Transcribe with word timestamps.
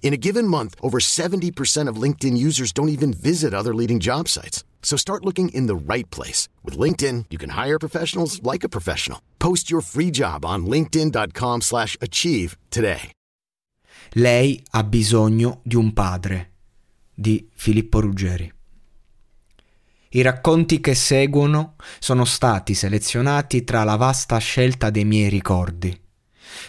In 0.00 0.14
a 0.14 0.16
given 0.16 0.48
month, 0.48 0.74
over 0.80 0.98
70% 1.00 1.86
of 1.86 2.02
LinkedIn 2.02 2.38
users 2.38 2.72
don't 2.72 2.88
even 2.88 3.12
visit 3.12 3.52
other 3.52 3.74
leading 3.74 4.00
job 4.00 4.26
sites. 4.28 4.64
So 4.82 4.96
start 4.96 5.24
looking 5.24 5.50
in 5.50 5.66
the 5.66 5.76
right 5.76 6.08
place. 6.08 6.48
With 6.64 6.78
LinkedIn, 6.78 7.26
you 7.28 7.36
can 7.36 7.50
hire 7.50 7.78
professionals 7.78 8.42
like 8.42 8.64
a 8.64 8.70
professional. 8.70 9.20
Post 9.38 9.70
your 9.70 9.82
free 9.82 10.10
job 10.10 10.46
on 10.46 10.64
linkedin.com 10.64 11.60
slash 11.60 11.96
achieve 12.00 12.56
today. 12.70 13.10
Lei 14.12 14.62
ha 14.70 14.84
bisogno 14.84 15.60
di 15.62 15.76
un 15.76 15.92
padre. 15.92 16.52
Di 17.12 17.46
Filippo 17.52 18.00
Ruggeri. 18.00 18.50
I 20.10 20.22
racconti 20.22 20.80
che 20.80 20.94
seguono 20.94 21.74
sono 21.98 22.24
stati 22.24 22.72
selezionati 22.72 23.64
tra 23.64 23.84
la 23.84 23.96
vasta 23.96 24.38
scelta 24.38 24.88
dei 24.88 25.04
miei 25.04 25.28
ricordi. 25.28 26.07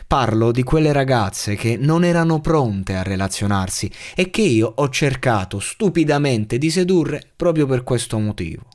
Parlo 0.08 0.52
di 0.52 0.64
quelle 0.64 0.92
ragazze 0.92 1.56
che 1.56 1.78
non 1.78 2.04
erano 2.04 2.42
pronte 2.42 2.96
a 2.96 3.04
relazionarsi 3.04 3.92
e 4.16 4.30
che 4.30 4.42
io 4.42 4.72
ho 4.76 4.90
cercato 4.90 5.60
stupidamente 5.60 6.58
di 6.58 6.70
sedurre 6.70 7.22
proprio 7.36 7.66
per 7.66 7.84
questo 7.84 8.18
motivo. 8.20 8.68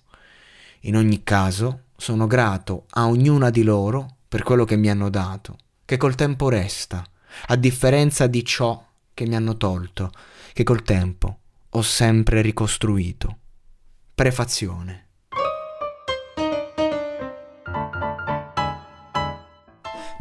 In 0.80 0.96
ogni 0.96 1.22
caso, 1.22 1.80
sono 1.96 2.26
grato 2.26 2.84
a 2.90 3.06
ognuna 3.06 3.50
di 3.50 3.62
loro 3.62 4.16
per 4.28 4.42
quello 4.42 4.64
che 4.64 4.76
mi 4.76 4.90
hanno 4.90 5.10
dato, 5.10 5.56
che 5.84 5.96
col 5.96 6.14
tempo 6.14 6.48
resta, 6.48 7.04
a 7.46 7.56
differenza 7.56 8.26
di 8.26 8.44
ciò 8.44 8.84
che 9.14 9.26
mi 9.26 9.36
hanno 9.36 9.56
tolto, 9.56 10.10
che 10.52 10.64
col 10.64 10.82
tempo 10.82 11.38
ho 11.70 11.82
sempre 11.82 12.42
ricostruito. 12.42 13.38
Prefazione. 14.14 15.06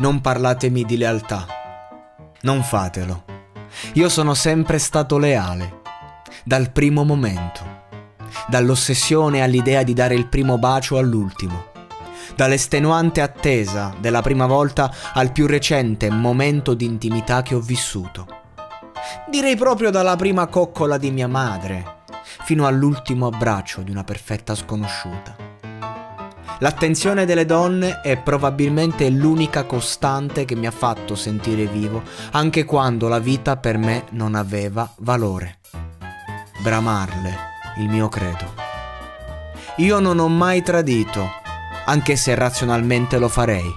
Non 0.03 0.19
parlatemi 0.19 0.83
di 0.83 0.97
lealtà. 0.97 1.45
Non 2.41 2.61
fatelo. 2.61 3.23
Io 3.93 4.09
sono 4.09 4.33
sempre 4.33 4.77
stato 4.77 5.17
leale, 5.17 5.79
dal 6.43 6.71
primo 6.71 7.05
momento, 7.05 7.85
dall'ossessione 8.49 9.41
all'idea 9.41 9.81
di 9.83 9.93
dare 9.93 10.15
il 10.15 10.27
primo 10.27 10.57
bacio 10.57 10.97
all'ultimo, 10.97 11.67
dall'estenuante 12.35 13.21
attesa 13.21 13.95
della 13.97 14.21
prima 14.21 14.45
volta 14.45 14.93
al 15.13 15.31
più 15.31 15.47
recente 15.47 16.09
momento 16.09 16.73
di 16.73 16.83
intimità 16.83 17.41
che 17.41 17.55
ho 17.55 17.61
vissuto. 17.61 18.27
Direi 19.29 19.55
proprio 19.55 19.89
dalla 19.89 20.17
prima 20.17 20.47
coccola 20.47 20.97
di 20.97 21.11
mia 21.11 21.29
madre, 21.29 22.01
fino 22.43 22.67
all'ultimo 22.67 23.27
abbraccio 23.27 23.81
di 23.83 23.91
una 23.91 24.03
perfetta 24.03 24.53
sconosciuta. 24.53 25.42
L'attenzione 26.59 27.25
delle 27.25 27.45
donne 27.45 28.01
è 28.01 28.17
probabilmente 28.17 29.09
l'unica 29.09 29.65
costante 29.65 30.45
che 30.45 30.55
mi 30.55 30.67
ha 30.67 30.71
fatto 30.71 31.15
sentire 31.15 31.65
vivo, 31.65 32.03
anche 32.31 32.63
quando 32.63 33.07
la 33.07 33.19
vita 33.19 33.57
per 33.57 33.77
me 33.77 34.05
non 34.11 34.35
aveva 34.35 34.89
valore. 34.97 35.59
Bramarle, 36.59 37.35
il 37.77 37.89
mio 37.89 38.07
credo. 38.07 38.53
Io 39.77 39.99
non 39.99 40.19
ho 40.19 40.29
mai 40.29 40.61
tradito, 40.61 41.27
anche 41.85 42.15
se 42.15 42.35
razionalmente 42.35 43.17
lo 43.17 43.27
farei, 43.27 43.73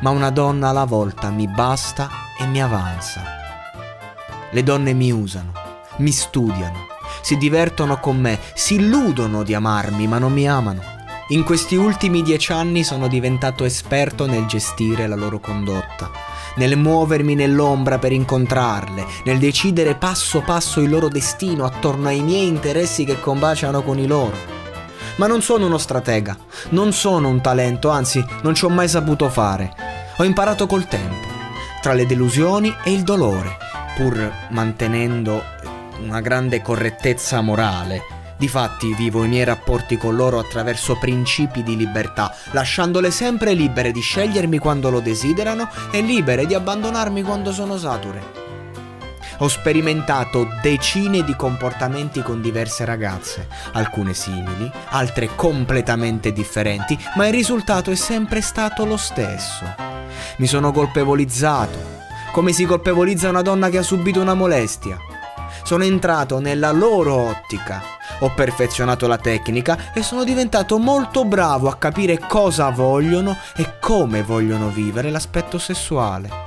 ma 0.00 0.10
una 0.10 0.30
donna 0.30 0.68
alla 0.68 0.84
volta 0.84 1.30
mi 1.30 1.46
basta 1.46 2.10
e 2.38 2.46
mi 2.46 2.60
avanza. 2.60 3.22
Le 4.50 4.62
donne 4.62 4.92
mi 4.92 5.10
usano, 5.12 5.52
mi 5.98 6.10
studiano, 6.10 6.86
si 7.22 7.36
divertono 7.36 7.98
con 7.98 8.18
me, 8.18 8.38
si 8.54 8.74
illudono 8.74 9.42
di 9.42 9.54
amarmi, 9.54 10.06
ma 10.06 10.18
non 10.18 10.32
mi 10.32 10.48
amano. 10.48 10.95
In 11.30 11.42
questi 11.42 11.74
ultimi 11.74 12.22
dieci 12.22 12.52
anni 12.52 12.84
sono 12.84 13.08
diventato 13.08 13.64
esperto 13.64 14.26
nel 14.26 14.46
gestire 14.46 15.08
la 15.08 15.16
loro 15.16 15.40
condotta, 15.40 16.08
nel 16.54 16.78
muovermi 16.78 17.34
nell'ombra 17.34 17.98
per 17.98 18.12
incontrarle, 18.12 19.04
nel 19.24 19.40
decidere 19.40 19.96
passo 19.96 20.42
passo 20.42 20.80
il 20.80 20.88
loro 20.88 21.08
destino 21.08 21.64
attorno 21.64 22.06
ai 22.06 22.20
miei 22.20 22.46
interessi 22.46 23.04
che 23.04 23.18
combaciano 23.18 23.82
con 23.82 23.98
i 23.98 24.06
loro. 24.06 24.36
Ma 25.16 25.26
non 25.26 25.42
sono 25.42 25.66
uno 25.66 25.78
stratega, 25.78 26.36
non 26.68 26.92
sono 26.92 27.28
un 27.28 27.40
talento, 27.40 27.88
anzi 27.88 28.24
non 28.42 28.54
ci 28.54 28.64
ho 28.64 28.68
mai 28.68 28.88
saputo 28.88 29.28
fare. 29.28 29.74
Ho 30.18 30.24
imparato 30.24 30.68
col 30.68 30.86
tempo, 30.86 31.26
tra 31.82 31.92
le 31.92 32.06
delusioni 32.06 32.72
e 32.84 32.92
il 32.92 33.02
dolore, 33.02 33.56
pur 33.96 34.32
mantenendo 34.50 35.42
una 36.02 36.20
grande 36.20 36.62
correttezza 36.62 37.40
morale 37.40 38.15
Difatti 38.38 38.92
vivo 38.94 39.24
i 39.24 39.28
miei 39.28 39.44
rapporti 39.44 39.96
con 39.96 40.14
loro 40.14 40.38
attraverso 40.38 40.98
principi 40.98 41.62
di 41.62 41.74
libertà, 41.74 42.34
lasciandole 42.50 43.10
sempre 43.10 43.54
libere 43.54 43.92
di 43.92 44.00
scegliermi 44.00 44.58
quando 44.58 44.90
lo 44.90 45.00
desiderano 45.00 45.70
e 45.90 46.02
libere 46.02 46.44
di 46.44 46.52
abbandonarmi 46.52 47.22
quando 47.22 47.50
sono 47.50 47.78
sature. 47.78 48.44
Ho 49.38 49.48
sperimentato 49.48 50.48
decine 50.60 51.24
di 51.24 51.34
comportamenti 51.34 52.22
con 52.22 52.42
diverse 52.42 52.84
ragazze, 52.84 53.48
alcune 53.72 54.12
simili, 54.12 54.70
altre 54.90 55.34
completamente 55.34 56.32
differenti, 56.32 56.98
ma 57.14 57.26
il 57.26 57.32
risultato 57.32 57.90
è 57.90 57.94
sempre 57.96 58.42
stato 58.42 58.84
lo 58.84 58.98
stesso. 58.98 59.64
Mi 60.36 60.46
sono 60.46 60.72
colpevolizzato, 60.72 61.78
come 62.32 62.52
si 62.52 62.66
colpevolizza 62.66 63.30
una 63.30 63.42
donna 63.42 63.70
che 63.70 63.78
ha 63.78 63.82
subito 63.82 64.20
una 64.20 64.34
molestia. 64.34 64.98
Sono 65.62 65.84
entrato 65.84 66.38
nella 66.38 66.70
loro 66.70 67.14
ottica 67.14 67.95
ho 68.20 68.32
perfezionato 68.34 69.06
la 69.06 69.18
tecnica 69.18 69.92
e 69.92 70.02
sono 70.02 70.24
diventato 70.24 70.78
molto 70.78 71.24
bravo 71.24 71.68
a 71.68 71.76
capire 71.76 72.18
cosa 72.18 72.70
vogliono 72.70 73.36
e 73.56 73.78
come 73.80 74.22
vogliono 74.22 74.68
vivere 74.68 75.10
l'aspetto 75.10 75.58
sessuale. 75.58 76.44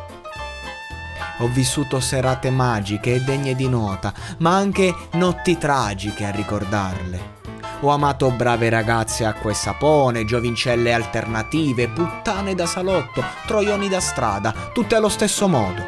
Ho 1.42 1.48
vissuto 1.48 2.00
serate 2.00 2.50
magiche 2.50 3.16
e 3.16 3.22
degne 3.22 3.56
di 3.56 3.70
nota, 3.70 4.14
ma 4.40 4.56
anche 4.56 4.94
notti 5.12 5.58
tragiche 5.58 6.26
a 6.26 6.32
ricordarle. 6.32 7.38
Ho 7.82 7.90
amato 7.92 8.30
brave 8.32 8.70
ragazze 8.70 9.24
acqua 9.24 9.52
e 9.52 9.54
sapone, 9.54 10.26
giovincelle 10.26 10.92
alternative, 10.92 11.88
puttane 11.88 12.56
da 12.56 12.66
salotto, 12.66 13.24
troioni 13.46 13.88
da 13.88 14.02
strada, 14.02 14.54
tutte 14.74 14.96
allo 14.96 15.08
stesso 15.08 15.48
modo. 15.48 15.86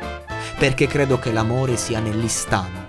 Perché 0.58 0.88
credo 0.88 1.20
che 1.20 1.34
l'amore 1.34 1.76
sia 1.76 2.00
nell'istante 2.00 2.81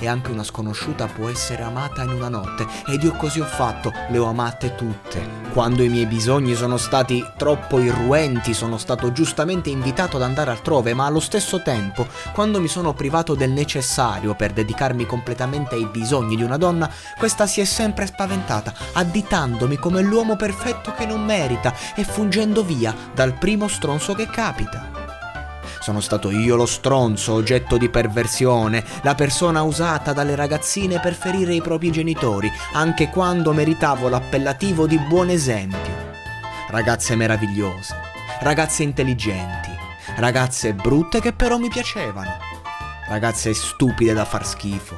e 0.00 0.08
anche 0.08 0.32
una 0.32 0.42
sconosciuta 0.42 1.06
può 1.06 1.28
essere 1.28 1.62
amata 1.62 2.02
in 2.02 2.10
una 2.10 2.28
notte 2.28 2.66
ed 2.88 3.02
io 3.04 3.12
così 3.12 3.38
ho 3.38 3.44
fatto, 3.44 3.92
le 4.08 4.18
ho 4.18 4.24
amate 4.26 4.74
tutte. 4.74 5.38
Quando 5.52 5.82
i 5.82 5.88
miei 5.88 6.06
bisogni 6.06 6.54
sono 6.54 6.76
stati 6.76 7.24
troppo 7.36 7.78
irruenti, 7.78 8.54
sono 8.54 8.78
stato 8.78 9.12
giustamente 9.12 9.68
invitato 9.70 10.16
ad 10.16 10.22
andare 10.22 10.50
altrove, 10.50 10.94
ma 10.94 11.06
allo 11.06 11.20
stesso 11.20 11.62
tempo, 11.62 12.06
quando 12.32 12.60
mi 12.60 12.68
sono 12.68 12.94
privato 12.94 13.34
del 13.34 13.50
necessario 13.50 14.34
per 14.34 14.52
dedicarmi 14.52 15.06
completamente 15.06 15.74
ai 15.74 15.86
bisogni 15.86 16.36
di 16.36 16.42
una 16.42 16.56
donna, 16.56 16.90
questa 17.18 17.46
si 17.46 17.60
è 17.60 17.64
sempre 17.64 18.06
spaventata, 18.06 18.72
additandomi 18.92 19.76
come 19.76 20.02
l'uomo 20.02 20.36
perfetto 20.36 20.94
che 20.94 21.04
non 21.04 21.24
merita 21.24 21.74
e 21.94 22.04
fuggendo 22.04 22.62
via 22.62 22.94
dal 23.12 23.34
primo 23.34 23.68
stronzo 23.68 24.14
che 24.14 24.26
capita. 24.26 24.89
Sono 25.80 26.00
stato 26.00 26.30
io 26.30 26.56
lo 26.56 26.66
stronzo, 26.66 27.32
oggetto 27.32 27.78
di 27.78 27.88
perversione, 27.88 28.84
la 29.00 29.14
persona 29.14 29.62
usata 29.62 30.12
dalle 30.12 30.34
ragazzine 30.34 31.00
per 31.00 31.14
ferire 31.14 31.54
i 31.54 31.62
propri 31.62 31.90
genitori, 31.90 32.52
anche 32.74 33.08
quando 33.08 33.54
meritavo 33.54 34.10
l'appellativo 34.10 34.86
di 34.86 34.98
buon 34.98 35.30
esempio. 35.30 36.08
Ragazze 36.68 37.16
meravigliose, 37.16 37.96
ragazze 38.40 38.82
intelligenti, 38.82 39.70
ragazze 40.16 40.74
brutte 40.74 41.18
che 41.18 41.32
però 41.32 41.56
mi 41.56 41.70
piacevano, 41.70 42.36
ragazze 43.08 43.54
stupide 43.54 44.12
da 44.12 44.26
far 44.26 44.46
schifo. 44.46 44.96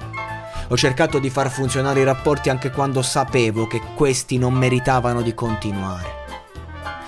Ho 0.69 0.77
cercato 0.77 1.21
di 1.21 1.31
far 1.31 1.49
funzionare 1.49 2.01
i 2.01 2.05
rapporti 2.05 2.51
anche 2.51 2.71
quando 2.71 3.03
sapevo 3.03 3.69
che 3.69 3.81
questi 3.95 4.37
non 4.37 4.55
meritavano 4.55 5.23
di 5.23 5.33
continuare. 5.33 6.22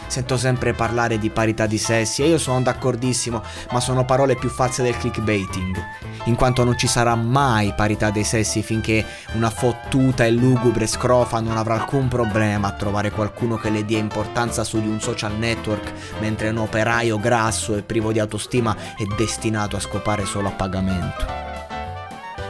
Sento 0.07 0.37
sempre 0.37 0.75
parlare 0.75 1.19
di 1.19 1.31
parità 1.31 1.67
di 1.67 1.79
sessi 1.79 2.23
e 2.23 2.29
io 2.29 2.39
sono 2.39 2.61
d'accordissimo, 2.63 3.43
ma 3.73 3.81
sono 3.81 4.05
parole 4.05 4.37
più 4.37 4.49
false 4.49 4.83
del 4.83 4.97
clickbaiting, 4.97 5.77
in 6.25 6.37
quanto 6.37 6.63
non 6.63 6.79
ci 6.79 6.87
sarà 6.87 7.15
mai 7.15 7.75
parità 7.75 8.11
dei 8.11 8.25
sessi 8.25 8.63
finché 8.63 9.05
una 9.33 9.51
fottuta 9.51 10.25
e 10.25 10.31
lugubre 10.31 10.87
scrofa 10.87 11.41
non 11.41 11.57
avrà 11.57 11.75
alcun 11.75 12.09
problema 12.09 12.69
a 12.69 12.73
trovare 12.73 13.11
qualcuno 13.11 13.57
che 13.57 13.71
le 13.71 13.85
dia 13.85 13.99
importanza 13.99 14.63
su 14.63 14.81
di 14.81 14.89
un 14.89 15.01
social 15.01 15.37
network, 15.37 15.93
mentre 16.21 16.51
un 16.51 16.59
operaio 16.59 17.19
grasso 17.19 17.77
e 17.77 17.83
privo 17.83 18.13
di 18.13 18.21
autostima 18.21 18.77
è 18.97 19.05
destinato 19.17 19.77
a 19.77 19.81
scopare 19.81 20.25
solo 20.25 20.49
a 20.49 20.53
pagamento. 20.53 21.27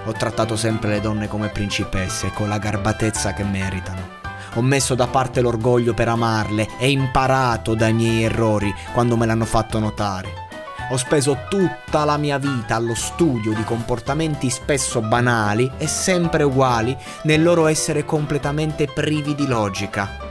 Ho 0.07 0.13
trattato 0.13 0.55
sempre 0.57 0.91
le 0.91 1.01
donne 1.01 1.29
come 1.29 1.49
principesse, 1.49 2.31
con 2.35 2.49
la 2.49 2.59
garbatezza 2.59 3.33
che 3.33 3.43
meritano. 3.43 4.24
Ho 4.55 4.63
messo 4.63 4.95
da 4.95 5.07
parte 5.09 5.41
l'orgoglio 5.41 5.95
per 5.95 6.09
amarle 6.09 6.69
e 6.79 6.91
imparato 6.91 7.75
dai 7.75 7.93
miei 7.93 8.25
errori 8.25 8.73
quando 8.93 9.17
me 9.17 9.27
l'hanno 9.27 9.45
fatto 9.45 9.79
notare. 9.79 10.43
Ho 10.91 10.97
speso 10.97 11.47
tutta 11.49 12.05
la 12.05 12.17
mia 12.19 12.39
vita 12.39 12.77
allo 12.77 12.95
studio 12.95 13.53
di 13.53 13.65
comportamenti 13.65 14.51
spesso 14.51 15.01
banali 15.01 15.71
e 15.79 15.87
sempre 15.87 16.43
uguali 16.43 16.97
nel 17.23 17.43
loro 17.43 17.67
essere 17.67 18.05
completamente 18.05 18.87
privi 18.87 19.35
di 19.35 19.47
logica. 19.47 20.25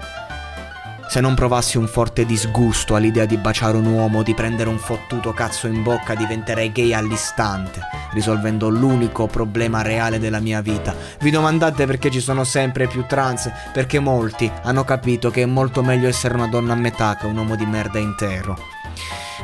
Se 1.07 1.19
non 1.19 1.35
provassi 1.35 1.77
un 1.77 1.87
forte 1.87 2.25
disgusto 2.25 2.95
all'idea 2.95 3.25
di 3.25 3.37
baciare 3.37 3.77
un 3.77 3.85
uomo 3.85 4.19
o 4.19 4.23
di 4.23 4.33
prendere 4.33 4.69
un 4.69 4.79
fottuto 4.79 5.33
cazzo 5.33 5.67
in 5.67 5.83
bocca, 5.83 6.15
diventerei 6.15 6.71
gay 6.71 6.93
all'istante, 6.93 7.81
risolvendo 8.13 8.69
l'unico 8.69 9.27
problema 9.27 9.81
reale 9.81 10.19
della 10.19 10.39
mia 10.39 10.61
vita. 10.61 10.95
Vi 11.19 11.29
domandate 11.29 11.85
perché 11.85 12.09
ci 12.09 12.19
sono 12.19 12.43
sempre 12.43 12.87
più 12.87 13.05
trans? 13.07 13.51
Perché 13.71 13.99
molti 13.99 14.51
hanno 14.63 14.83
capito 14.83 15.29
che 15.29 15.43
è 15.43 15.45
molto 15.45 15.83
meglio 15.83 16.07
essere 16.07 16.35
una 16.35 16.47
donna 16.47 16.73
a 16.73 16.77
metà 16.77 17.15
che 17.15 17.25
un 17.25 17.37
uomo 17.37 17.55
di 17.55 17.65
merda 17.65 17.99
intero. 17.99 18.57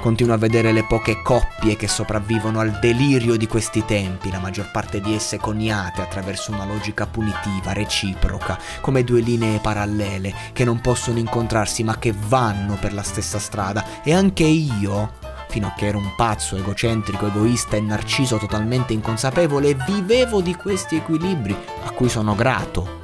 Continuo 0.02 0.34
a 0.34 0.38
vedere 0.38 0.72
le 0.72 0.86
poche 0.86 1.22
coppie 1.22 1.76
che 1.76 1.90
sopravvivono 1.90 2.62
al 2.62 2.80
delirio 2.80 3.36
di 3.36 3.48
questi 3.48 3.84
tempi, 3.84 4.32
la 4.32 4.40
maggior 4.40 4.72
parte 4.72 5.02
di 5.02 5.14
esse 5.14 5.38
coniate 5.38 6.02
attraverso 6.02 6.54
una 6.54 6.64
logica 6.64 7.06
punitiva, 7.06 7.74
reciproca, 7.74 8.58
come 8.80 9.04
due 9.04 9.20
linee 9.20 9.60
parallele 9.60 10.34
che 10.54 10.64
non 10.64 10.80
possono 10.80 11.20
incontrarsi 11.20 11.84
ma 11.84 11.98
che 11.98 12.14
vanno 12.18 12.78
per 12.80 12.94
la 12.94 13.04
stessa 13.04 13.40
strada. 13.40 14.02
E 14.02 14.14
anche 14.14 14.46
io, 14.46 15.16
fino 15.50 15.68
a 15.68 15.74
che 15.76 15.88
ero 15.88 15.98
un 15.98 16.14
pazzo, 16.16 16.56
egocentrico, 16.56 17.28
egoista 17.28 17.76
e 17.76 17.82
narciso 17.82 18.38
totalmente 18.38 18.94
inconsapevole, 18.94 19.76
vivevo 19.88 20.42
di 20.42 20.56
questi 20.56 20.96
equilibri 20.96 21.56
a 21.84 21.92
cui 21.92 22.08
sono 22.08 22.36
grato. 22.36 22.98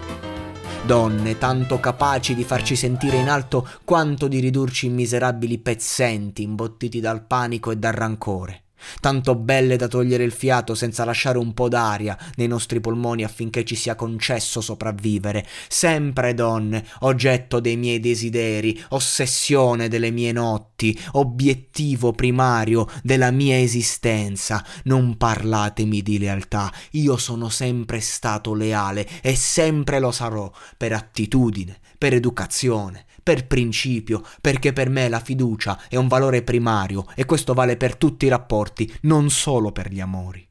Donne 0.86 1.40
tanto 1.40 1.80
capaci 1.80 2.36
di 2.36 2.44
farci 2.44 2.76
sentire 2.76 3.18
in 3.18 3.28
alto 3.28 3.68
quanto 3.84 4.28
di 4.28 4.40
ridurci 4.40 4.86
in 4.86 4.94
miserabili 4.94 5.58
pezzenti 5.58 6.44
imbottiti 6.44 7.00
dal 7.00 7.26
panico 7.26 7.72
e 7.72 7.78
dal 7.78 7.94
rancore 7.94 8.65
tanto 9.00 9.36
belle 9.36 9.76
da 9.76 9.88
togliere 9.88 10.24
il 10.24 10.32
fiato 10.32 10.76
senza 10.76 11.06
lasciare 11.06 11.38
un 11.38 11.54
po' 11.54 11.70
d'aria 11.70 12.18
nei 12.36 12.48
nostri 12.48 12.80
polmoni 12.80 13.24
affinché 13.24 13.64
ci 13.64 13.76
sia 13.76 13.96
concesso 13.96 14.62
sopravvivere, 14.62 15.46
sempre 15.68 16.34
donne, 16.34 16.86
oggetto 17.00 17.60
dei 17.60 17.78
miei 17.78 18.00
desideri, 18.00 18.82
ossessione 18.90 19.88
delle 19.88 20.12
mie 20.12 20.32
notti, 20.32 20.98
obiettivo 21.14 22.12
primario 22.12 22.88
della 23.04 23.32
mia 23.32 23.60
esistenza. 23.60 24.66
Non 24.84 25.18
parlatemi 25.18 26.02
di 26.02 26.20
lealtà, 26.20 26.72
io 26.92 27.18
sono 27.18 27.50
sempre 27.50 28.00
stato 28.00 28.54
leale 28.54 29.08
e 29.22 29.36
sempre 29.36 30.00
lo 30.00 30.12
sarò 30.12 30.52
per 30.78 30.94
attitudine, 30.94 31.78
per 31.98 32.14
educazione, 32.14 33.06
per 33.26 33.48
principio, 33.48 34.22
perché 34.40 34.72
per 34.72 34.90
me 34.90 35.10
la 35.10 35.20
fiducia 35.20 35.80
è 35.90 35.96
un 35.96 36.08
valore 36.08 36.44
primario 36.44 37.08
e 37.16 37.26
questo 37.26 37.56
vale 37.56 37.76
per 37.76 37.96
tutti 37.96 38.28
i 38.28 38.30
rapporti, 38.30 38.75
non 39.02 39.30
solo 39.30 39.72
per 39.72 39.92
gli 39.92 40.00
amori. 40.00 40.48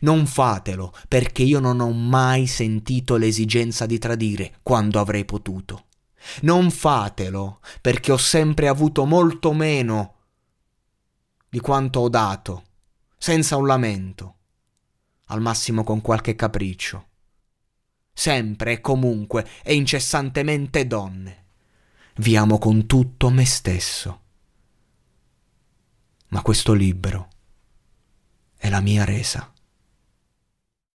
Non 0.00 0.26
fatelo, 0.26 0.92
perché 1.08 1.42
io 1.42 1.60
non 1.60 1.80
ho 1.80 1.90
mai 1.92 2.46
sentito 2.46 3.16
l'esigenza 3.16 3.86
di 3.86 3.98
tradire 3.98 4.58
quando 4.62 5.00
avrei 5.00 5.24
potuto. 5.24 5.86
Non 6.42 6.70
fatelo, 6.70 7.60
perché 7.80 8.12
ho 8.12 8.16
sempre 8.16 8.68
avuto 8.68 9.04
molto 9.04 9.52
meno 9.52 10.14
di 11.48 11.60
quanto 11.60 12.00
ho 12.00 12.08
dato, 12.08 12.64
senza 13.16 13.56
un 13.56 13.66
lamento, 13.66 14.36
al 15.26 15.40
massimo 15.40 15.84
con 15.84 16.00
qualche 16.00 16.34
capriccio. 16.34 17.08
Sempre 18.12 18.72
e 18.72 18.80
comunque 18.80 19.46
e 19.62 19.74
incessantemente 19.74 20.86
donne 20.86 21.44
vi 22.18 22.36
amo 22.36 22.58
con 22.58 22.86
tutto 22.86 23.30
me 23.30 23.44
stesso. 23.44 24.20
Ma 26.28 26.42
questo 26.42 26.72
libro 26.72 27.28
è 28.66 28.68
la 28.68 28.80
mia 28.80 29.04
resa. 29.04 29.52